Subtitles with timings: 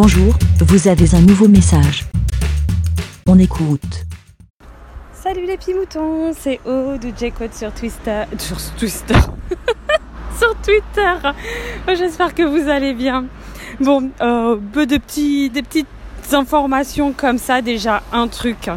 [0.00, 2.04] Bonjour, vous avez un nouveau message.
[3.26, 4.04] On écoute.
[5.12, 8.22] Salut les petits moutons, c'est O de J-Code sur Twitter.
[8.38, 9.18] Sur Twitter.
[10.38, 11.14] sur Twitter.
[11.88, 13.24] J'espère que vous allez bien.
[13.80, 15.88] Bon, euh, peu de petits, petites
[16.30, 17.60] informations comme ça.
[17.60, 18.70] Déjà, un truc.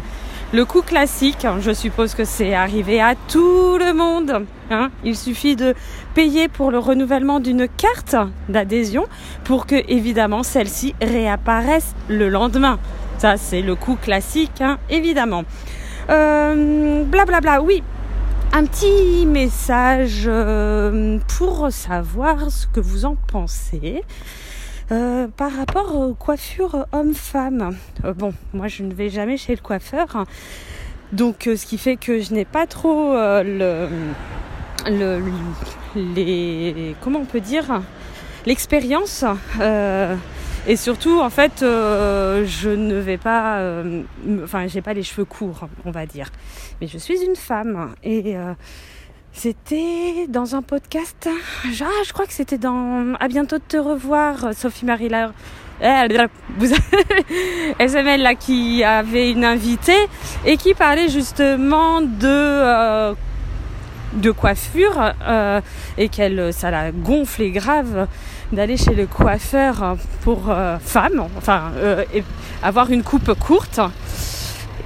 [0.54, 4.44] Le coût classique, je suppose que c'est arrivé à tout le monde.
[4.70, 4.90] Hein.
[5.02, 5.74] Il suffit de
[6.14, 8.14] payer pour le renouvellement d'une carte
[8.50, 9.06] d'adhésion
[9.44, 12.78] pour que, évidemment, celle-ci réapparaisse le lendemain.
[13.16, 15.44] Ça, c'est le coût classique, hein, évidemment.
[16.10, 17.82] Euh, blablabla, oui.
[18.52, 24.02] Un petit message euh, pour savoir ce que vous en pensez.
[24.90, 29.60] Euh, par rapport aux coiffures hommes-femmes, euh, bon, moi je ne vais jamais chez le
[29.60, 30.26] coiffeur,
[31.12, 33.88] donc euh, ce qui fait que je n'ai pas trop le,
[34.86, 35.22] le,
[35.94, 37.80] les, comment on peut dire,
[38.44, 39.24] l'expérience.
[40.66, 43.82] et surtout, en fait, je ne vais pas,
[44.42, 46.30] enfin, j'ai pas les cheveux courts, on va dire.
[46.80, 48.34] Mais je suis une femme et
[49.32, 51.28] c'était dans un podcast.
[51.28, 55.32] Ah, je crois que c'était dans À bientôt de te revoir, Sophie Marie Laure.
[56.58, 56.68] Vous
[57.80, 60.06] SML là qui avait une invitée
[60.44, 63.14] et qui parlait justement de euh,
[64.12, 65.60] de coiffure euh,
[65.98, 68.06] et qu'elle ça la gonflait grave
[68.52, 71.72] d'aller chez le coiffeur pour euh, femmes, enfin
[72.62, 73.80] avoir une coupe courte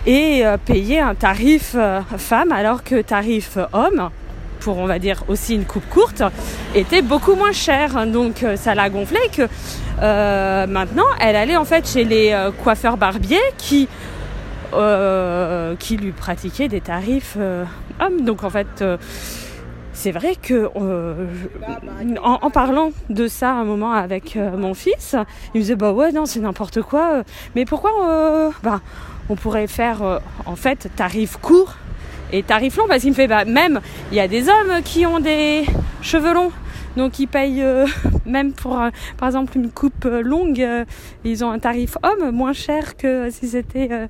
[0.07, 1.77] et payer un tarif
[2.17, 4.09] femme alors que tarif homme
[4.61, 6.23] pour on va dire aussi une coupe courte
[6.75, 9.49] était beaucoup moins cher donc euh, ça l'a gonflé que
[10.03, 13.89] euh, maintenant elle allait en fait chez les euh, coiffeurs barbiers qui
[15.79, 17.39] qui lui pratiquaient des tarifs
[17.99, 18.21] hommes.
[18.23, 18.84] Donc en fait
[19.95, 20.69] c'est vrai que
[22.23, 25.17] en, parlant de ça un moment avec mon fils,
[25.55, 27.23] il me disait bah ouais non c'est n'importe quoi,
[27.55, 28.81] mais pourquoi bah
[29.31, 31.77] on pourrait faire en fait tarif court
[32.32, 35.06] et tarif long parce qu'il me fait bah, même il y a des hommes qui
[35.06, 35.64] ont des
[36.03, 36.53] cheveux longs.
[36.97, 37.87] Donc ils payent euh,
[38.26, 40.66] même pour euh, par exemple une coupe euh, longue
[41.25, 44.09] ils ont un tarif homme moins cher que si c'était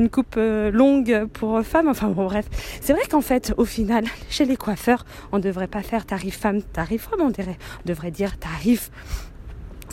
[0.00, 1.88] une coupe longue pour femme.
[1.88, 2.46] Enfin bon bref.
[2.80, 6.38] C'est vrai qu'en fait au final chez les coiffeurs on ne devrait pas faire tarif
[6.38, 8.90] femme tarif homme on devrait, on devrait dire tarif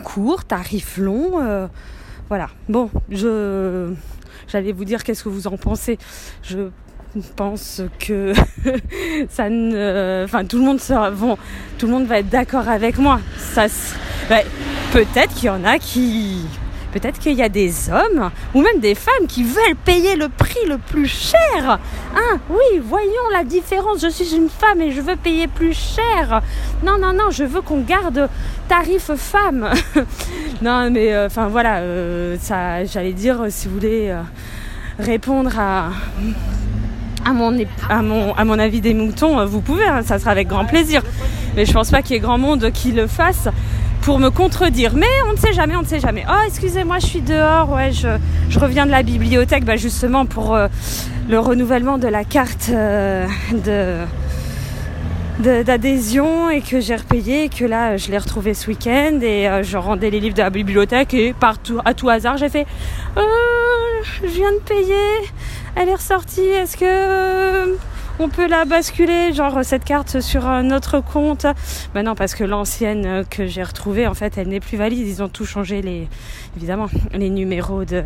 [0.04, 1.70] court tarif long
[2.28, 2.50] voilà.
[2.70, 3.94] Bon je
[4.48, 6.00] j'allais vous dire qu'est-ce que vous en pensez
[7.36, 8.34] pense que
[9.30, 11.38] ça ne, enfin tout le monde sera, bon,
[11.78, 13.20] tout le monde va être d'accord avec moi.
[13.38, 13.66] Ça,
[14.94, 16.46] peut-être qu'il y en a qui,
[16.94, 20.66] peut-être qu'il y a des hommes ou même des femmes qui veulent payer le prix
[20.68, 21.80] le plus cher.
[22.16, 22.40] Hein?
[22.50, 24.02] Oui, voyons la différence.
[24.02, 26.42] Je suis une femme et je veux payer plus cher.
[26.84, 28.30] Non, non, non, je veux qu'on garde
[28.70, 29.70] tarif femme.
[30.62, 34.22] non, mais euh, enfin voilà, euh, ça, j'allais dire si vous voulez euh,
[34.98, 35.90] répondre à
[37.26, 37.56] à mon,
[37.90, 40.66] à mon, à mon avis des moutons, euh, vous pouvez, hein, ça sera avec grand
[40.66, 41.02] plaisir.
[41.56, 43.48] Mais je pense pas qu'il y ait grand monde qui le fasse
[44.02, 44.94] pour me contredire.
[44.96, 46.26] Mais on ne sait jamais, on ne sait jamais.
[46.30, 48.08] Oh, excusez-moi, je suis dehors, ouais, je,
[48.50, 50.68] je reviens de la bibliothèque, bah, justement pour euh,
[51.30, 53.98] le renouvellement de la carte euh, de
[55.40, 59.78] d'adhésion et que j'ai repayé et que là je l'ai retrouvé ce week-end et je
[59.78, 62.68] rendais les livres de la bibliothèque et partout à tout hasard j'ai fait
[63.16, 65.30] je viens de payer
[65.76, 66.42] elle est ressortie.
[66.42, 67.76] Est-ce que euh,
[68.20, 71.46] on peut la basculer, genre cette carte sur un autre compte?
[71.94, 75.08] Ben non, parce que l'ancienne que j'ai retrouvée, en fait, elle n'est plus valide.
[75.08, 76.08] Ils ont tout changé, les,
[76.58, 78.04] évidemment, les numéros de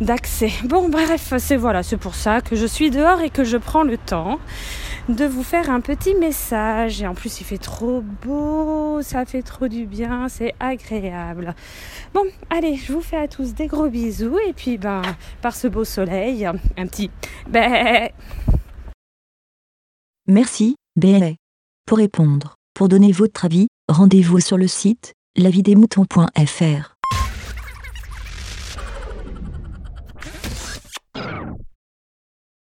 [0.00, 0.50] d'accès.
[0.64, 3.84] Bon, bref, c'est voilà, c'est pour ça que je suis dehors et que je prends
[3.84, 4.40] le temps
[5.08, 7.02] de vous faire un petit message.
[7.02, 11.54] Et en plus, il fait trop beau, ça fait trop du bien, c'est agréable.
[12.12, 14.38] Bon, allez, je vous fais à tous des gros bisous.
[14.48, 15.02] Et puis, ben,
[15.42, 17.10] par ce beau soleil, un petit
[17.48, 18.10] ben.
[20.26, 21.32] Merci, BLA.
[21.86, 26.93] Pour répondre, pour donner votre avis, rendez-vous sur le site lavidemouton.fr.